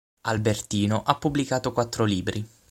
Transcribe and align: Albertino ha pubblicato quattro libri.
Albertino 0.21 1.03
ha 1.03 1.13
pubblicato 1.15 1.71
quattro 1.73 2.05
libri. 2.05 2.43